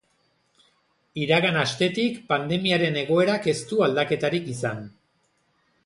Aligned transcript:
Iragan 1.23 1.59
astetik 1.65 2.17
pandemiaren 2.33 2.99
egoerak 3.03 3.47
ez 3.55 3.57
du 3.73 3.85
aldaketarik 3.91 4.51
izan. 4.57 4.83